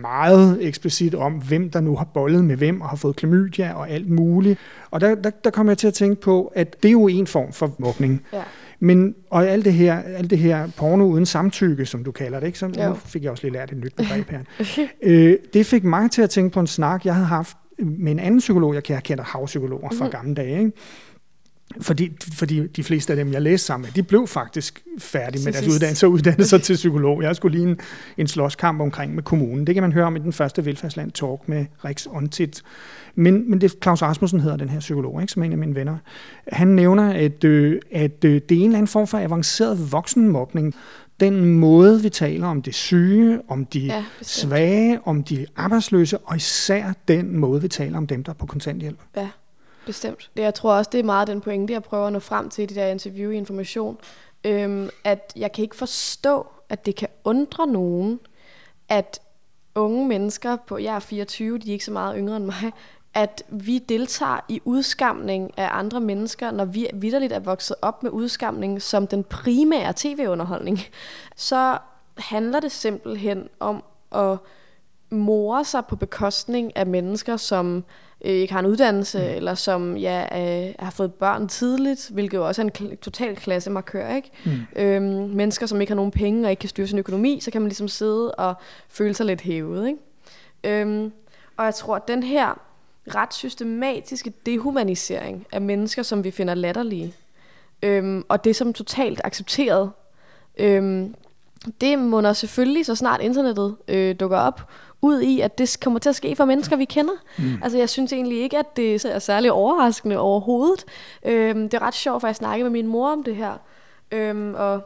[0.00, 3.90] meget eksplicit om, hvem der nu har bollet med hvem og har fået klamydia og
[3.90, 4.58] alt muligt.
[4.90, 7.26] Og der, der, der kommer jeg til at tænke på, at det er jo en
[7.26, 8.22] form for mobning.
[8.32, 8.42] Ja.
[8.80, 12.46] Men, og alt det, her, alt det her porno uden samtykke, som du kalder det,
[12.46, 12.58] ikke?
[12.58, 12.88] Så Jo.
[12.88, 14.40] nu fik jeg også lige lært et nyt begreb her.
[15.02, 18.18] øh, det fik mig til at tænke på en snak, jeg havde haft med en
[18.18, 20.12] anden psykolog, jeg kender, havpsykologer fra Mhm.
[20.12, 20.72] gamle dage, ikke?
[21.80, 25.52] Fordi, fordi de fleste af dem, jeg læste sammen med, de blev faktisk færdige med
[25.52, 27.22] deres uddannelse og uddannede sig til psykolog.
[27.22, 27.78] Jeg skulle lige en,
[28.16, 29.66] en slåskamp omkring med kommunen.
[29.66, 32.62] Det kan man høre om i den første Velfærdsland Talk med Rex Ontit.
[33.14, 35.74] Men, men det Claus Rasmussen hedder den her psykolog, ikke, som er en af mine
[35.74, 35.96] venner.
[36.52, 40.74] Han nævner, at, øh, at øh, det er en eller anden form for avanceret voksenmobning.
[41.20, 44.50] Den måde, vi taler om det syge, om de Ja, bestemt.
[44.50, 48.46] svage, om de arbejdsløse, og især den måde, vi taler om dem, der er på
[48.46, 48.98] kontanthjælp.
[49.16, 49.28] Ja,
[49.88, 50.30] bestemt.
[50.36, 52.62] Det, jeg tror også, det er meget den pointe, jeg prøver at nå frem til
[52.62, 53.98] i de der interview i information.
[54.44, 58.20] Øhm, at jeg kan ikke forstå, at det kan undre nogen,
[58.88, 59.20] at
[59.74, 62.72] unge mennesker på, jeg er 24, de er ikke så meget yngre end mig,
[63.14, 68.10] at vi deltager i udskamning af andre mennesker, når vi vidderligt er vokset op med
[68.10, 70.78] udskamning som den primære tv-underholdning,
[71.36, 71.78] så
[72.18, 74.36] handler det simpelthen om at
[75.10, 77.84] more sig på bekostning af mennesker, som
[78.24, 79.24] øh, ikke har en uddannelse, mm.
[79.24, 80.22] eller som ja,
[80.68, 84.14] øh, har fået børn tidligt, hvilket jo også er en kl- total klassemarkør.
[84.14, 84.30] Ikke?
[84.44, 84.52] Mm.
[84.76, 87.62] Øhm, mennesker, som ikke har nogen penge og ikke kan styre sin økonomi, så kan
[87.62, 88.54] man ligesom sidde og
[88.88, 89.88] føle sig lidt hævet.
[89.88, 89.98] Ikke?
[90.64, 91.12] Øhm,
[91.56, 92.60] og jeg tror, at den her
[93.14, 97.14] ret systematiske dehumanisering af mennesker, som vi finder latterlige,
[97.82, 99.90] øhm, og det som totalt accepteret,
[100.58, 101.14] øhm,
[101.80, 104.68] det munder selvfølgelig, så snart internettet øh, dukker op,
[105.02, 107.12] ud i, at det kommer til at ske for mennesker, vi kender.
[107.38, 107.62] Mm.
[107.62, 110.84] Altså, jeg synes egentlig ikke, at det er særlig overraskende overhovedet.
[111.24, 113.52] Øhm, det er ret sjovt, for jeg snakkede med min mor om det her.
[114.10, 114.80] Øhm, og,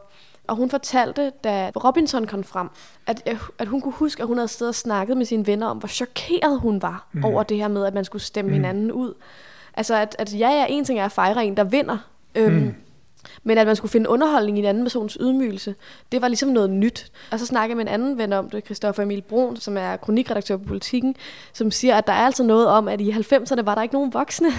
[0.47, 2.69] og hun fortalte, da Robinson kom frem,
[3.07, 5.77] at, at hun kunne huske, at hun havde stået og snakket med sine venner om,
[5.77, 7.23] hvor chokeret hun var mm.
[7.23, 8.53] over det her med, at man skulle stemme mm.
[8.53, 9.13] hinanden ud.
[9.73, 11.97] Altså, at, at ja, ja, en ting er at fejre en, der vinder.
[12.35, 12.75] Øhm, mm.
[13.43, 15.75] Men at man skulle finde underholdning i en anden persons ydmygelse,
[16.11, 17.11] det var ligesom noget nyt.
[17.31, 19.97] Og så snakkede jeg med en anden ven om det, Christoffer Emil Brun, som er
[19.97, 21.15] kronikredaktør på Politiken,
[21.53, 24.13] som siger, at der er altså noget om, at i 90'erne var der ikke nogen
[24.13, 24.49] voksne.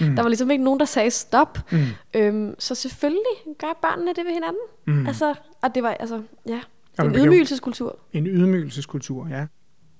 [0.00, 0.16] Mm.
[0.16, 1.58] Der var ligesom ikke nogen, der sagde stop.
[1.72, 1.78] Mm.
[2.14, 4.60] Øhm, så selvfølgelig gør børnene det ved hinanden.
[4.86, 5.06] Mm.
[5.06, 6.60] Altså, og det var altså, ja,
[6.98, 7.98] Jamen, en ydmygelseskultur.
[8.12, 9.46] En ydmygelseskultur, ja.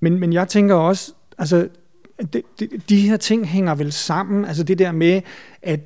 [0.00, 1.68] Men, men jeg tænker også, altså,
[2.32, 4.44] de, de, de her ting hænger vel sammen.
[4.44, 5.22] Altså det der med,
[5.62, 5.80] at,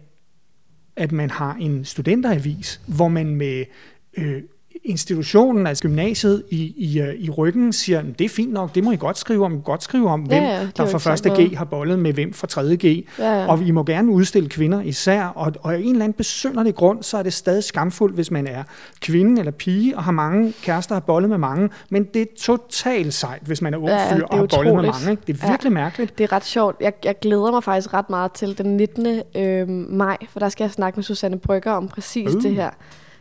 [0.96, 3.64] at man har en studenteravis, hvor man med
[4.16, 4.42] øh,
[4.84, 8.84] institutionen, altså gymnasiet, i, i, øh, i ryggen siger, "Men det er fint nok, det
[8.84, 9.54] må I godt skrive om.
[9.54, 11.30] I godt skrive om, Ja, hvem ja, har der fra sagt første.
[11.30, 12.84] G har bollet med hvem fra tredje G.
[13.18, 13.46] Ja, ja.
[13.46, 17.02] Og I må gerne udstille kvinder især, og, og af en eller anden besynderlig grund,
[17.02, 18.62] så er det stadig skamfuldt, hvis man er
[19.00, 23.14] kvinde eller pige, og har mange kærester, har bollet med mange, men det er totalt
[23.14, 24.92] sejt, hvis man er ung Ja, fyr og har bollet med utroligt.
[24.92, 25.10] mange.
[25.10, 25.22] Ikke?
[25.26, 25.50] Det er Ja.
[25.52, 26.18] virkelig mærkeligt.
[26.18, 26.76] Det er ret sjovt.
[26.80, 29.20] Jeg, jeg glæder mig faktisk ret meget til den 19.
[29.36, 32.42] Øh, maj, for der skal jeg snakke med Susanne Brygger om præcis Uh.
[32.42, 32.70] det her,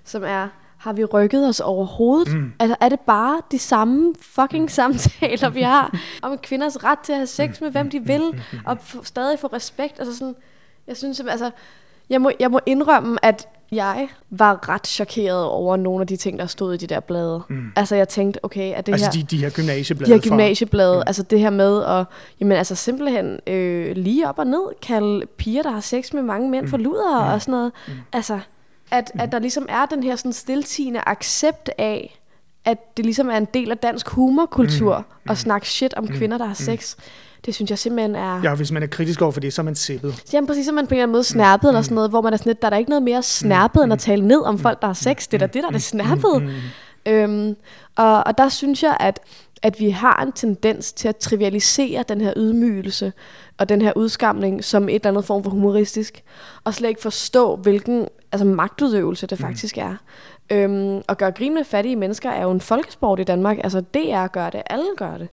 [0.06, 0.48] som er,
[0.82, 2.34] har vi rykket os overhovedet?
[2.36, 2.52] Mm.
[2.60, 7.18] Altså, er det bare de samme fucking samtaler, vi har om kvinders ret til at
[7.18, 10.00] have sex med, hvem de vil, og f- stadig få respekt?
[10.00, 10.36] Altså sådan,
[10.88, 11.52] jeg synes altså,
[12.10, 16.40] jeg må, jeg må indrømme, at jeg var ret chokeret over nogle af de ting,
[16.40, 17.42] der stod i de der blade.
[17.50, 17.66] Mm.
[17.76, 19.12] Altså, jeg tænkte, okay, er det Altså her...
[19.12, 21.04] de, de her gymnasieblade De her fra- gymnasieblade, mm.
[21.08, 22.06] altså det her med at,
[22.40, 26.50] jamen altså simpelthen øh, lige op og ned kalde piger, der har sex med mange
[26.50, 27.34] mænd for luder mm.
[27.34, 27.72] og sådan noget.
[27.88, 27.94] Mm.
[28.14, 28.40] Altså,
[28.92, 32.20] at, at der ligesom er den her sådan stiltigende accept af,
[32.66, 35.32] at det ligesom er en del af dansk humorkultur mm.
[35.32, 36.96] at snakke shit om kvinder, der har sex.
[37.46, 38.42] Det synes jeg simpelthen er...
[38.44, 40.24] Ja, hvis man er kritisk over for det, så er man sæppet.
[40.34, 42.34] Jamen præcis, som man på en eller anden måde snærpet eller sådan noget, hvor man
[42.34, 44.60] er sådan lidt, der er da ikke noget mere snærpet, end at tale ned om
[44.60, 45.28] folk, der har sex.
[45.28, 46.50] Det er da det, der er det snærpet.
[47.06, 47.56] Øhm,
[47.96, 49.20] og, og der synes jeg, at,
[49.64, 53.14] at vi har en tendens til at trivialisere den her ydmygelse
[53.58, 56.24] og den her udskamning som et eller andet form for humoristisk,
[56.64, 59.96] og slet ikke forstå, hvilken altså magtudøvelse det faktisk er.
[60.52, 63.58] Øhm, og gøre grin med fattige mennesker er jo en folkesport i Danmark.
[63.64, 65.30] Altså DR gør det, alle gør det.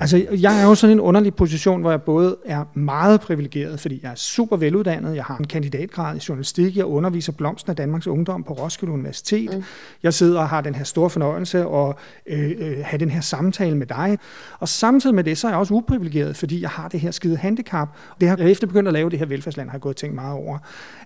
[0.00, 4.00] Altså, jeg er jo sådan en underlig position, hvor jeg både er meget privilegeret, fordi
[4.02, 8.06] jeg er super veluddannet, jeg har en kandidatgrad i journalistik, jeg underviser blomsten af Danmarks
[8.06, 9.56] Ungdom på Roskilde Universitet.
[9.56, 9.64] Mm.
[10.02, 11.94] Jeg sidder og har den her store fornøjelse at
[12.26, 14.18] øh, øh, have den her samtale med dig.
[14.58, 17.36] Og samtidig med det, så er jeg også uprivilegeret, fordi jeg har det her skide
[17.36, 17.88] handicap.
[18.20, 20.34] Det har, efter begyndt at lave det her velfærdsland, har jeg gået og tænkt meget
[20.34, 20.58] over,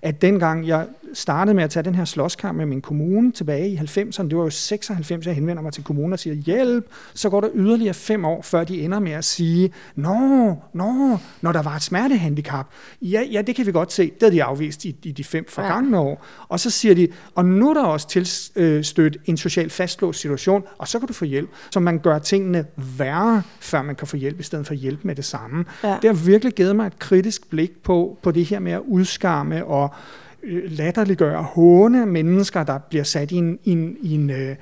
[0.03, 3.77] at dengang jeg startede med at tage den her slåskamp med min kommune tilbage i
[3.77, 7.41] 90'erne, det var jo 96, jeg henvender mig til kommunen og siger, hjælp, så går
[7.41, 11.77] der yderligere fem år, før de ender med at sige, nå, nå, når der var
[11.77, 12.67] et smertehandicap,
[13.03, 15.47] ja, ja, det kan vi godt se, det havde de afvist i, i de fem
[15.49, 16.27] forgangne år.
[16.49, 20.89] Og så siger de, og nu er der også tilstødt en social fastlåst situation, og
[20.89, 21.51] så kan du få hjælp.
[21.71, 22.65] Så man gør tingene
[22.99, 25.65] værre, før man kan få hjælp, i stedet for hjælp med det samme.
[25.85, 25.97] Ja.
[26.03, 29.65] Det har virkelig givet mig et kritisk blik på, på det her med at udskamme
[29.65, 29.95] og
[30.43, 34.57] øh, latterliggøre, håne mennesker, der bliver sat i en, i en, i en øh,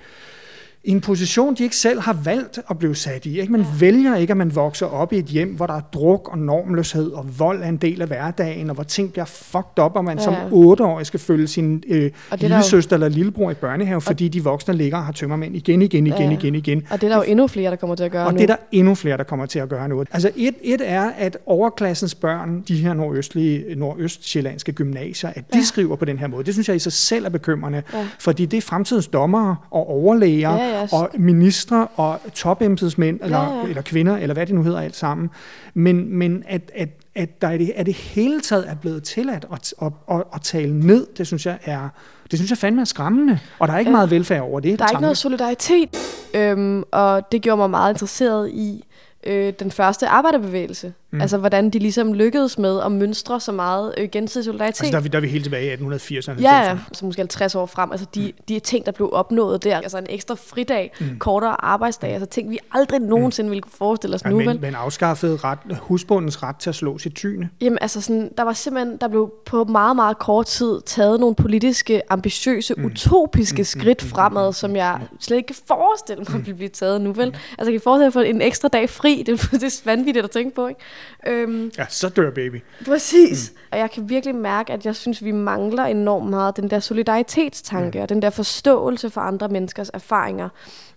[0.85, 3.41] i en position, de ikke selv har valgt at blive sat i.
[3.41, 3.53] Ikke?
[3.53, 3.67] Man ja.
[3.79, 7.11] vælger ikke, at man vokser op i et hjem, hvor der er druk og normløshed
[7.11, 10.19] og vold er en del af hverdagen, og hvor ting bliver fucked up, og man
[10.19, 10.25] ja.
[10.25, 14.45] som otteårig skal følge sin øh, lille søster eller lillebror i børnehave, og fordi de
[14.45, 16.39] voksne ligger og har tømmermænd igen, igen, igen, ja.
[16.39, 16.87] igen, igen.
[16.91, 18.39] Og det er der jo endnu flere, der kommer til at gøre Og nu.
[18.39, 20.05] det er der endnu flere, der kommer til at gøre nu.
[20.11, 25.65] Altså et, et er, at overklassens børn, de her nordøstlige, nordøstsjællandske gymnasier, at de ja.
[25.65, 26.45] skriver på den her måde.
[26.45, 28.07] Det synes jeg i sig selv er bekymrende, ja.
[28.19, 33.57] fordi det er fremtidens dommere og overlæger, ja ja, og ministre og topembedsmænd, eller, ja,
[33.57, 33.69] ja.
[33.69, 35.31] eller kvinder, eller hvad det nu hedder alt sammen.
[35.75, 39.47] Men, men at, at, at der er det, er det hele taget er blevet tilladt
[39.53, 41.89] at, at, at, at tale ned, det synes jeg er,
[42.31, 43.39] det synes jeg fandme er skræmmende.
[43.59, 44.79] Og der er ikke øh, meget velfærd over det.
[44.79, 45.89] Der er ikke noget solidaritet,
[46.35, 48.85] øhm, og det gjorde mig meget interesseret i,
[49.25, 50.93] øh, den første arbejderbevægelse.
[51.13, 51.21] Mm.
[51.21, 54.81] Altså, hvordan de ligesom lykkedes med at mønstre så meget øh, gensidig solidaritet.
[54.81, 56.43] Altså, der er, vi, der er vi helt tilbage i 1880'erne.
[56.43, 57.91] Ja, ja, så måske 50 år frem.
[57.91, 58.45] Altså, de, mm.
[58.49, 61.19] de ting, der blev opnået der, altså en ekstra fridag, mm.
[61.19, 63.09] kortere arbejdsdag, altså ting, vi aldrig mm.
[63.09, 63.51] nogensinde mm.
[63.51, 64.37] ville kunne forestille os ja, nu.
[64.37, 64.61] Men, vel?
[64.61, 67.49] men afskaffede ret, husbundens ret til at slå sit tyne.
[67.61, 71.35] Jamen, altså, sådan, der var simpelthen, der blev på meget, meget kort tid taget nogle
[71.35, 72.85] politiske, ambitiøse, mm.
[72.85, 73.65] utopiske mm.
[73.65, 74.09] skridt mm.
[74.09, 76.47] fremad, som jeg slet ikke kan forestille mig, mm.
[76.47, 77.29] ville blive taget nu, vel?
[77.29, 77.35] Mm.
[77.59, 80.25] Altså, jeg kan forestille mig at få en ekstra dag fri, det det er vanvittigt
[80.25, 80.81] at tænke på, ikke?
[81.27, 82.63] Øhm, ja, så dør baby.
[82.87, 83.53] Præcis.
[83.55, 83.59] Mm.
[83.73, 87.99] Og jeg kan virkelig mærke, at jeg synes, vi mangler enormt meget den der solidaritetstanke,
[87.99, 88.03] mm.
[88.03, 90.49] og den der forståelse for andre menneskers erfaringer,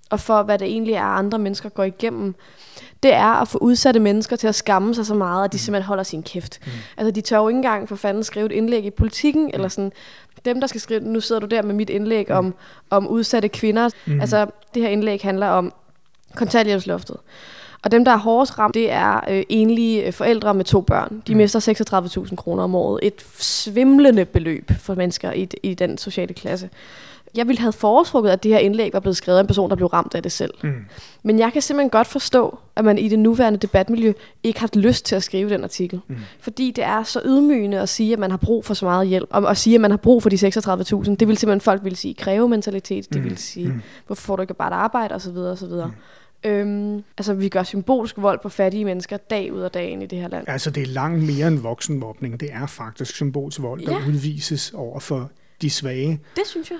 [0.09, 2.35] og for, hvad det egentlig er, andre mennesker går igennem.
[3.03, 5.59] Det er at få udsatte mennesker til at skamme sig så meget, at de mm.
[5.59, 6.59] simpelthen holder sin kæft.
[6.65, 6.71] Mm.
[6.97, 9.51] Altså, de tør jo ikke engang for fanden skrive et indlæg i politikken, mm.
[9.53, 9.91] eller sådan,
[10.45, 12.35] dem, der skal skrive, nu sidder du der med mit indlæg mm.
[12.35, 12.53] om,
[12.89, 13.89] om udsatte kvinder.
[14.05, 14.21] Mm.
[14.21, 15.73] Altså, det her indlæg handler om
[16.35, 17.17] kontanthjælpsloftet.
[17.83, 21.21] Og dem, der er hårdest ramt, det er øh, enlige øh, forældre med to børn.
[21.27, 21.37] De mm.
[21.37, 22.99] mister 36.000 kroner om året.
[23.03, 26.69] Et svimlende beløb for mennesker i, i den sociale klasse.
[27.35, 29.75] Jeg ville have foretrukket, at det her indlæg var blevet skrevet af en person, der
[29.75, 30.53] blev ramt af det selv.
[30.63, 30.73] Mm.
[31.23, 35.05] Men jeg kan simpelthen godt forstå, at man i det nuværende debatmiljø ikke har lyst
[35.05, 36.01] til at skrive den artikel.
[36.07, 36.15] Mm.
[36.39, 39.27] Fordi det er så ydmygende at sige, at man har brug for så meget hjælp.
[39.31, 41.95] Og at sige, at man har brug for de 36.000, det vil simpelthen folk vil
[41.95, 43.13] sige kræve mentalitet.
[43.13, 43.29] Det mm.
[43.29, 43.81] vil sige, mm.
[44.07, 45.37] hvorfor får du ikke bare et arbejde, osv.
[45.37, 45.67] osv.
[45.67, 45.91] Mm.
[46.45, 50.19] Øhm, altså, vi gør symbolsk vold på fattige mennesker dag ud af dagen i det
[50.19, 50.49] her land.
[50.49, 52.39] Altså, det er langt mere end voksenmobning.
[52.39, 54.07] Det er faktisk symbolsk vold, der ja.
[54.07, 55.31] udvises over for
[55.61, 56.19] de svage.
[56.35, 56.77] Det synes jeg.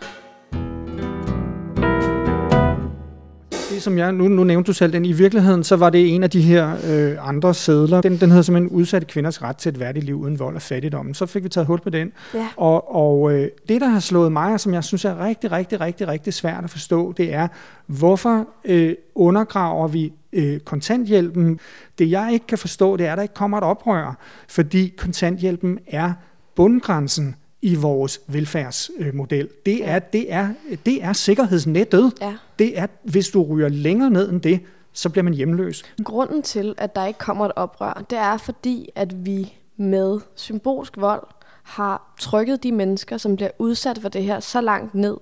[3.70, 6.24] Det, som jeg, nu, nu nævnte du selv den, i virkeligheden, så var det en
[6.24, 8.02] af de her øh, andre sædler.
[8.02, 11.14] Den, den hedder simpelthen udsatte kvinders ret til et værdigt liv uden vold og fattigdom.
[11.14, 12.12] Så fik vi taget hul på den.
[12.34, 12.48] Ja.
[12.58, 15.82] Og, og øh, det, der har slået mig, og som jeg synes er rigtig, rigtig,
[15.82, 17.48] rigtig, rigtig svært at forstå, det er,
[17.88, 21.60] hvorfor øh, undergraver vi øh, kontanthjælpen?
[22.00, 25.80] Det, jeg ikke kan forstå, det er, at der ikke kommer et oprør, fordi kontanthjælpen
[25.88, 26.14] er
[26.56, 29.50] bundgrænsen i vores velfærdsmodel.
[29.66, 30.50] Det er, det er,
[30.86, 32.14] det er sikkerhedsnettet.
[32.22, 32.34] Ja.
[32.60, 34.60] Det er, hvis du ryger længere ned end det,
[34.94, 35.84] så bliver man hjemløs.
[36.04, 40.98] Grunden til, at der ikke kommer et oprør, det er fordi, at vi med symbolsk
[40.98, 41.28] vold
[41.64, 45.18] har trykket de mennesker, som bliver udsat for det her, så langt ned,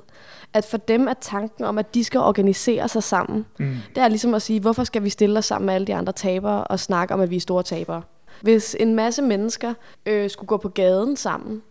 [0.54, 3.76] at for dem er tanken om, at de skal organisere sig sammen, mm.
[3.96, 6.14] det er ligesom at sige, hvorfor skal vi stille os sammen med alle de andre
[6.14, 8.02] tabere og snakke om, at vi er store tabere?
[8.42, 9.74] Hvis en masse mennesker
[10.06, 11.62] øh, skulle gå på gaden sammen,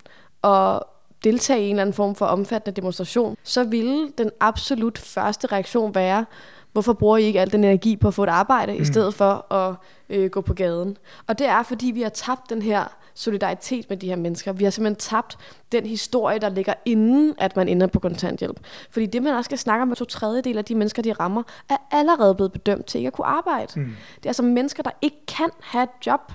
[0.42, 0.86] og
[1.24, 5.94] deltage i en eller anden form for omfattende demonstration, så ville den absolut første reaktion
[5.94, 6.24] være,
[6.72, 8.82] hvorfor bruger I ikke al den energi på at få et arbejde, mm.
[8.82, 9.74] i stedet for at
[10.08, 10.96] øh, gå på gaden?
[11.26, 14.52] Og det er, fordi vi har tabt den her solidaritet med de her mennesker.
[14.52, 15.38] Vi har simpelthen tabt
[15.72, 18.60] den historie, der ligger inden, at man ender på kontanthjælp.
[18.90, 21.42] Fordi det, man også skal snakke om, med to tredjedel af de mennesker, de rammer,
[21.68, 23.80] er allerede blevet bedømt til ikke at kunne arbejde.
[23.80, 23.96] Mm.
[24.16, 26.32] Det er altså mennesker, der ikke kan have et job.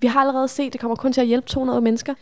[0.00, 2.14] Vi har allerede set, at det kommer kun til at hjælpe 200 mennesker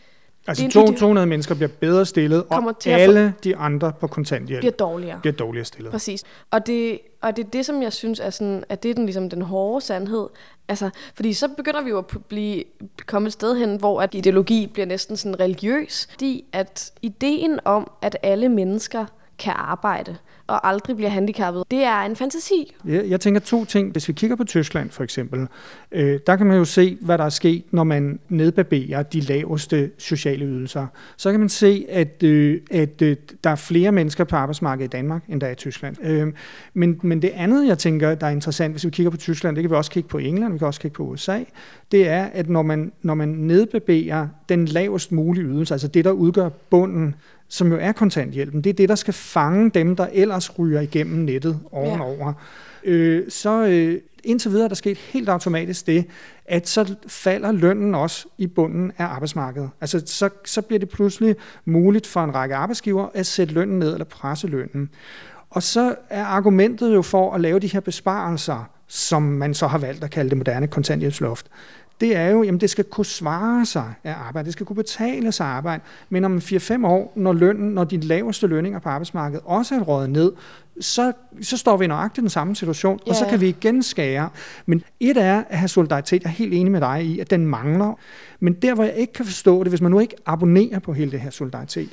[0.47, 3.93] Altså Det er to, en ide- 200 mennesker bliver bedre stillet, og alle de andre
[3.99, 5.19] på kontanthjælp bliver dårligere.
[5.21, 5.91] bliver dårligere stillet.
[5.91, 6.23] Præcis.
[6.51, 9.05] Og det, og det er det, som jeg synes er, sådan, at det er den,
[9.05, 10.27] ligesom, den hårde sandhed.
[10.67, 12.63] Altså, fordi så begynder vi jo at blive,
[13.05, 16.07] komme et sted hen, hvor at ideologi bliver næsten sådan religiøs.
[16.11, 19.05] Fordi at ideen om, at alle mennesker
[19.39, 22.75] kan arbejde og aldrig bliver handicappet, det er en fantasi.
[22.85, 23.91] Jeg, jeg tænker to ting.
[23.91, 25.47] Hvis vi kigger på Tyskland for eksempel,
[25.91, 29.91] øh, der kan man jo se, hvad der er sket, når man nedbarberer de laveste
[29.97, 30.87] sociale ydelser.
[31.17, 34.91] Så kan man se, at, øh, at øh, der er flere mennesker på arbejdsmarkedet i
[34.97, 35.95] Danmark, end der er i Tyskland.
[36.03, 36.33] Øh,
[36.73, 39.63] men, men det andet, jeg tænker, der er interessant, hvis vi kigger på Tyskland, det
[39.63, 41.39] kan vi også kigge på England, vi kan også kigge på USA,
[41.91, 46.11] det er, at når man, når man nedbarberer den lavest mulige ydelse, altså det, der
[46.11, 47.15] udgør bunden,
[47.47, 51.25] som jo er kontanthjælpen, det er det, der skal fange dem, der ellers ryger igennem
[51.25, 52.33] nettet ovenover.
[52.85, 52.89] Ja.
[52.91, 56.05] Øh, så øh, indtil videre er der sket helt automatisk det,
[56.45, 59.69] at så falder lønnen også i bunden af arbejdsmarkedet.
[59.81, 63.93] Altså så, så bliver det pludselig muligt for en række arbejdsgiver at sætte lønnen ned
[63.93, 64.89] eller presse lønnen.
[65.49, 69.77] Og så er argumentet jo for at lave de her besparelser, som man så har
[69.77, 71.45] valgt at kalde det moderne kontanthjælpsloft,
[72.01, 75.31] det er jo, jamen det skal kunne svare sig at arbejde, det skal kunne betale
[75.31, 79.43] sig at arbejde, men om 4-5 år, når lønnen, når de laveste lønninger på arbejdsmarkedet
[79.45, 80.31] også er røget ned,
[80.79, 83.11] så, så står vi i nøjagtigt den samme situation, ja.
[83.11, 84.29] og så kan vi igen skære.
[84.65, 87.47] Men et er at have solidaritet, jeg er helt enig med dig i, at den
[87.47, 87.93] mangler,
[88.39, 91.11] men der hvor jeg ikke kan forstå det, hvis man nu ikke abonnerer på hele
[91.11, 91.89] det her solidaritet,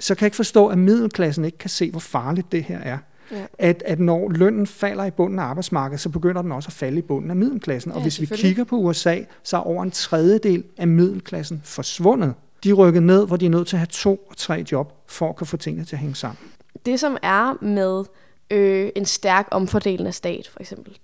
[0.00, 2.98] så kan jeg ikke forstå, at middelklassen ikke kan se, hvor farligt det her er.
[3.30, 3.46] Ja.
[3.58, 6.98] At, at når lønnen falder i bunden af arbejdsmarkedet, så begynder den også at falde
[6.98, 7.92] i bunden af middelklassen.
[7.92, 12.34] Og Ja, hvis vi kigger på USA, så er over en tredjedel af middelklassen forsvundet.
[12.64, 14.92] De er rykket ned, hvor de er nødt til at have to og tre job,
[15.06, 16.38] for at kunne få tingene til at hænge sammen.
[16.86, 18.04] Det, som er med
[18.50, 20.98] øh, en stærk omfordelende stat, for eksempel,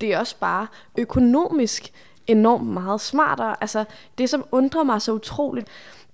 [0.00, 0.66] det er også bare
[0.98, 1.92] økonomisk
[2.26, 3.56] enormt meget smartere.
[3.60, 3.84] Altså,
[4.18, 5.68] det, som undrer mig så utroligt,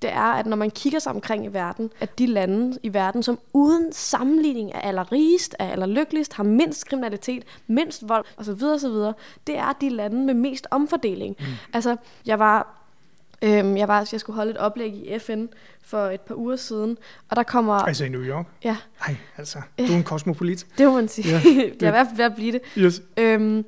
[0.05, 3.23] det er, at når man kigger sig omkring i verden, at de lande i verden,
[3.23, 9.13] som uden sammenligning er allerrigest, er allerlykkeligst, har mindst kriminalitet, mindst vold osv., osv.,
[9.47, 11.37] det er de lande med mest omfordeling.
[11.39, 11.45] Mm.
[11.73, 12.81] Altså, jeg var
[13.43, 15.45] Øhm, jeg, var, jeg skulle holde et oplæg i FN
[15.83, 16.99] for et par uger siden,
[17.31, 17.75] og der kommer...
[17.75, 18.47] Altså i New York?
[18.65, 18.77] Ja,
[19.09, 20.67] Nej, altså, du er en kosmopolit.
[20.79, 21.29] det må man sige.
[21.29, 22.61] Ja, Ja, jeg er i hvert fald ved at blive det.
[22.79, 23.03] Yes.
[23.17, 23.65] Øhm,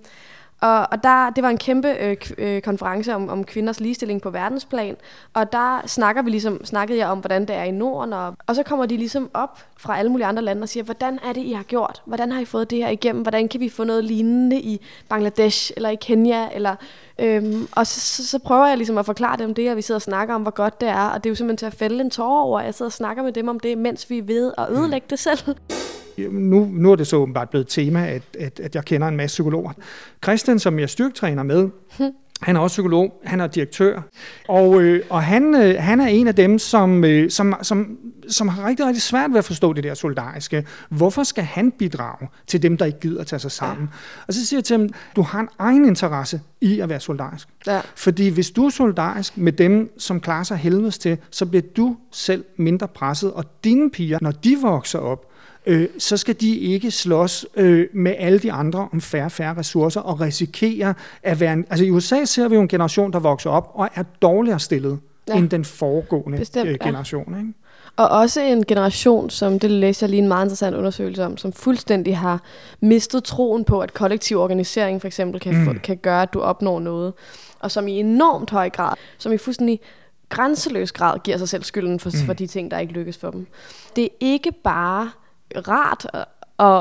[0.66, 4.30] og, og der, det var en kæmpe øh, øh, konference om, om kvinders ligestilling på
[4.30, 4.96] verdensplan,
[5.34, 8.54] og der snakker vi ligesom, snakkede jeg om, hvordan det er i Norden, og, og
[8.54, 11.40] så kommer de ligesom op fra alle mulige andre lande og siger, hvordan er det,
[11.40, 12.02] I har gjort?
[12.04, 13.22] Hvordan har I fået det her igennem?
[13.22, 16.76] Hvordan kan vi få noget lignende i Bangladesh, eller i Kenya, eller...
[17.18, 19.98] Øhm, og så, så, så prøver jeg ligesom at forklare dem det, og vi sidder
[19.98, 22.00] og snakker om, hvor godt det er, og det er jo simpelthen til at fælde
[22.00, 24.52] en tårer over, jeg sidder og snakker med dem om det, mens vi er ved
[24.58, 25.38] at ødelægge det selv.
[26.30, 29.16] Nu, nu er det så åbenbart blevet et tema, at, at, at jeg kender en
[29.16, 29.72] masse psykologer.
[30.24, 31.68] Christian, som jeg styrketræner med,
[32.42, 34.02] han er også psykolog, han er direktør,
[34.48, 37.98] og, øh, og han, øh, han er en af dem, som, øh, som, som,
[38.28, 40.66] som har rigtig, rigtig svært ved at forstå det der solidariske.
[40.88, 43.88] Hvorfor skal han bidrage til dem, der ikke gider at tage sig sammen?
[43.92, 44.24] Ja.
[44.26, 47.48] Og så siger jeg til ham, du har en egen interesse i at være solidarisk.
[47.66, 47.80] Ja.
[47.94, 51.96] Fordi hvis du er solidarisk med dem, som klarer sig helvedes til, så bliver du
[52.12, 55.32] selv mindre presset, og dine piger, når de vokser op,
[55.66, 60.00] øh, så skal de ikke slås øh, med alle de andre om færre færre ressourcer
[60.00, 61.52] og risikere at være...
[61.52, 64.60] En, altså i USA ser vi jo en generation, der vokser op og er dårligere
[64.60, 64.98] stillet
[65.28, 65.34] Ja.
[65.34, 65.38] ja.
[65.38, 66.86] end den foregående Bestemt, øh, ja.
[66.86, 67.38] generation.
[67.38, 67.52] Ikke?
[67.96, 71.52] Og også en generation, som det læste jeg lige en meget interessant undersøgelse om, som
[71.52, 72.42] fuldstændig har
[72.80, 75.78] mistet troen på, at kollektiv organisering for eksempel kan, mm.
[75.78, 77.12] kan gøre, at du opnår noget.
[77.60, 79.80] Og som i enormt høj grad, som i fuldstændig
[80.28, 82.26] grænseløs grad giver sig selv skylden for, mm.
[82.26, 83.46] for de ting, der ikke lykkes for dem.
[83.96, 85.10] Det er ikke bare
[85.56, 86.24] rart at,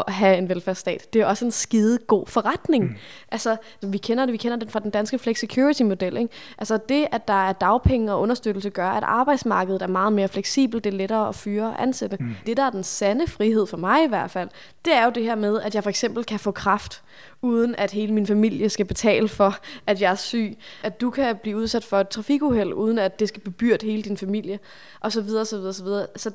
[0.08, 1.14] have en velfærdsstat.
[1.14, 2.84] Det er også en skide god forretning.
[2.84, 2.96] Mm.
[3.32, 6.18] Altså, vi kender det, vi kender det fra den danske flexicurity-model.
[6.18, 6.34] Ikke?
[6.58, 10.84] Altså, det, at der er dagpenge og understøttelse, gør, at arbejdsmarkedet er meget mere fleksibelt.
[10.84, 12.18] Det er lettere at fyre og ansætte.
[12.20, 12.36] Mm.
[12.46, 14.50] Det, der er den sande frihed for mig i hvert fald,
[14.86, 17.04] det er jo det her med, at jeg for eksempel kan få kraft,
[17.42, 19.56] uden at hele min familie skal betale for,
[19.88, 20.58] at jeg er syg.
[20.84, 24.18] At du kan blive udsat for et trafikuheld, uden at det skal bebyrde hele din
[24.18, 24.60] familie,
[25.00, 26.08] og så videre, så videre, så videre.
[26.16, 26.32] Så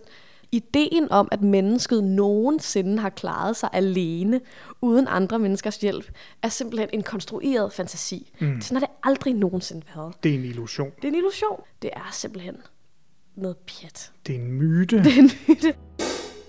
[0.52, 4.40] ideen om, at mennesket nogensinde har klaret sig alene,
[4.80, 6.10] uden andre menneskers hjælp,
[6.42, 8.32] er simpelthen en konstrueret fantasi.
[8.40, 8.60] Mm.
[8.60, 10.14] Sådan har det aldrig nogensinde været.
[10.22, 10.90] Det er en illusion.
[10.96, 11.60] Det er en illusion.
[11.82, 12.56] Det er simpelthen
[13.36, 14.12] noget pjat.
[14.26, 14.98] Det er en myte.
[14.98, 15.74] Det er en myte.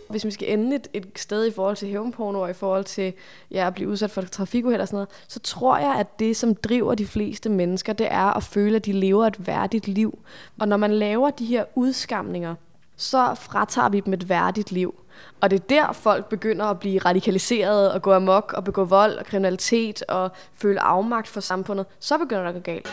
[0.10, 3.14] Hvis vi skal ende et, et sted i forhold til hævnporno og i forhold til
[3.52, 6.56] ja, at blive udsat for trafikuheld og sådan noget, så tror jeg, at det, som
[6.56, 10.20] driver de fleste mennesker, det er at føle, at de lever et værdigt liv.
[10.60, 12.56] Og når man laver de her udskamninger,
[13.02, 14.96] så fratager vi dem et værdigt liv.
[15.42, 19.18] Og det er der, folk begynder at blive radikaliseret og gå amok og begå vold
[19.18, 21.86] og kriminalitet og føle afmagt for samfundet.
[22.00, 22.92] Så begynder det at gå galt.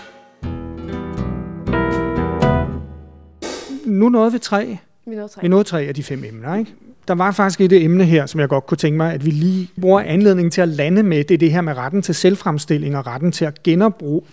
[3.88, 4.78] nu nåede vi tre.
[5.08, 5.42] Vi nåede tre.
[5.42, 6.74] Vi nåede tre af de fem emner, ikke?
[7.08, 9.70] Der var faktisk et emne her, som jeg godt kunne tænke mig, at vi lige
[9.80, 11.24] bruger anledningen til at lande med.
[11.24, 13.62] Det er det her med retten til selvfremstilling og retten til at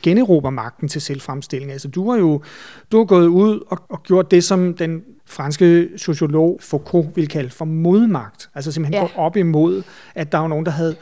[0.02, 1.72] generobre magten til selvfremstilling.
[1.72, 2.42] Altså, du har jo
[2.92, 7.50] du har gået ud og, og gjort det, som den franske sociolog Foucault ville kalde
[7.50, 8.50] for modmagt.
[8.56, 9.08] Altså simpelthen ja.
[9.08, 9.84] gå op imod,
[10.16, 10.96] at der var nogen, der havde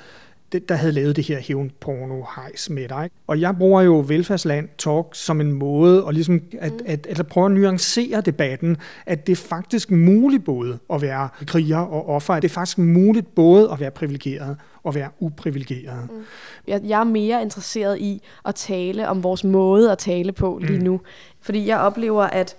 [0.60, 3.10] der havde lavet det her hævnporno hejs med dig.
[3.28, 6.80] Og jeg bruger jo velfærdsland talk som en måde at, ligesom at, mm.
[6.86, 11.30] at, at, at prøve at nuancere debatten, at det er faktisk muligt både at være
[11.48, 16.08] kriger og offer, at det er faktisk muligt både at være privilegeret og være uprivilegeret.
[16.12, 16.24] Mm.
[16.68, 20.78] Jeg, jeg er mere interesseret i at tale om vores måde at tale på lige
[20.78, 20.84] mm.
[20.84, 21.02] nu,
[21.42, 22.56] fordi jeg oplever, at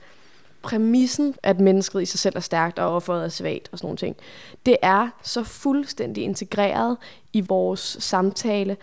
[0.64, 3.96] præmissen, at mennesket i sig selv er stærkt og offeret er svagt og sådan nogle
[3.96, 4.16] ting,
[4.66, 6.96] det er så fuldstændig integreret
[7.32, 8.76] i vores samtale.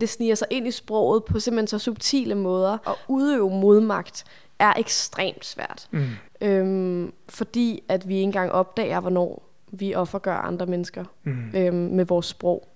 [0.00, 4.24] Det sniger sig ind i sproget på simpelthen så subtile måder, og udøve modmagt
[4.58, 5.88] er ekstremt svært.
[5.90, 6.08] Mm.
[6.40, 11.50] Øhm, fordi at vi ikke engang opdager, hvornår vi offergør andre mennesker mm.
[11.54, 12.68] øhm, med vores sprog.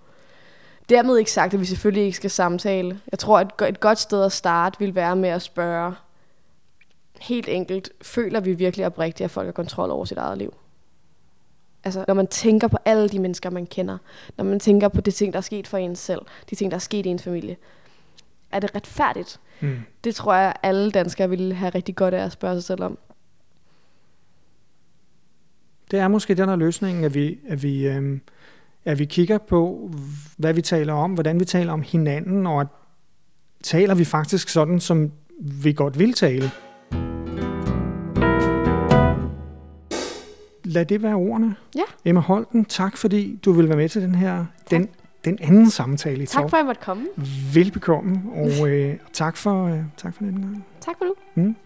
[0.88, 3.00] Dermed ikke sagt, at vi selvfølgelig ikke skal samtale.
[3.10, 5.94] Jeg tror, at et godt sted at starte vil være med at spørge,
[7.22, 10.54] helt enkelt, føler vi virkelig oprigtigt, at folk har kontrol over sit eget liv?
[11.84, 13.98] Altså, når man tænker på alle de mennesker, man kender,
[14.36, 16.74] når man tænker på de ting, der er sket for en selv, de ting, der
[16.74, 17.56] er sket i ens familie,
[18.52, 19.40] er det retfærdigt?
[19.60, 19.78] Mm.
[20.04, 22.98] Det tror jeg, alle danskere ville have rigtig godt af at spørge sig selv om.
[25.90, 28.18] Det er måske den her løsning, at vi, at vi, øh,
[28.84, 29.90] at vi kigger på,
[30.36, 32.66] hvad vi taler om, hvordan vi taler om hinanden, og at
[33.62, 36.50] taler vi faktisk sådan, som vi godt vil tale.
[40.72, 41.56] Lad det være ordene.
[41.74, 41.82] Ja.
[42.04, 44.88] Emma Holten, tak fordi du vil være med til den her, den,
[45.24, 47.06] den anden samtale i Tak for, at jeg måtte komme.
[47.54, 50.66] Velbekomme, og øh, tak, for, øh, tak for den gang.
[50.80, 51.14] Tak for du.
[51.34, 51.56] Mm.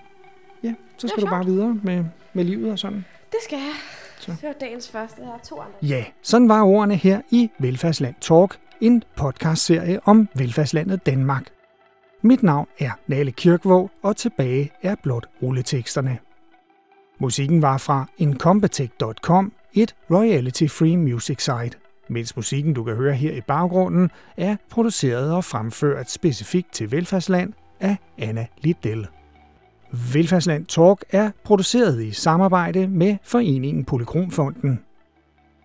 [0.63, 3.05] Ja, så skal du bare videre med, med livet og sådan.
[3.31, 3.73] Det skal jeg.
[4.19, 4.31] Så.
[4.31, 5.25] Det var dagens første.
[5.25, 5.75] Har to andre.
[5.83, 11.47] Ja, sådan var ordene her i Velfærdsland Talk, en podcastserie om velfærdslandet Danmark.
[12.23, 16.19] Mit navn er Nale Kirkvåg, og tilbage er blot rulleteksterne.
[17.19, 23.41] Musikken var fra incompetech.com, et royalty-free music site, mens musikken, du kan høre her i
[23.41, 29.07] baggrunden, er produceret og fremført specifikt til Velfærdsland af Anna Liddell.
[30.13, 34.81] Velfærdsland Talk er produceret i samarbejde med Foreningen Polykromfonden.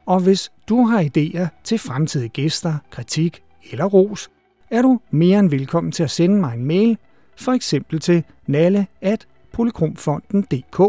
[0.05, 4.29] Og hvis du har idéer til fremtidige gæster, kritik eller ros,
[4.69, 6.97] er du mere end velkommen til at sende mig en mail,
[7.37, 10.81] for eksempel til nalle at polykromfonden.dk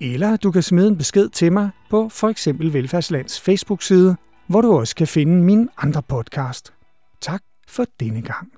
[0.00, 4.72] eller du kan smide en besked til mig på for eksempel Velfærdslands Facebook-side, hvor du
[4.72, 6.72] også kan finde min andre podcast.
[7.20, 8.48] Tak for denne gang.